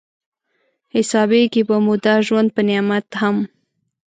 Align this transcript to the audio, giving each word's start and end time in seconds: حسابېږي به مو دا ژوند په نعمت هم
حسابېږي 0.93 1.61
به 1.67 1.77
مو 1.83 1.93
دا 2.05 2.15
ژوند 2.27 2.49
په 2.55 2.61
نعمت 2.67 3.07
هم 3.21 3.37